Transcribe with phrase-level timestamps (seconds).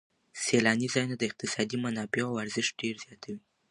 [0.43, 3.41] سیلاني ځایونه د اقتصادي منابعو ارزښت ډېر زیاتوي.